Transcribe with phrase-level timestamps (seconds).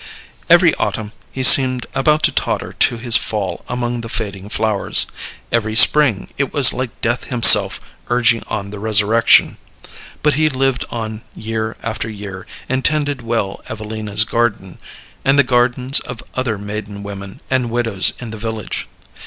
[0.49, 5.05] Every autumn he seemed about to totter to his fall among the fading flowers;
[5.51, 9.59] every spring it was like Death himself urging on the resurrection;
[10.23, 14.79] but he lived on year after year, and tended well Evelina's garden,
[15.23, 18.87] and the gardens of other maiden women and widows in the village.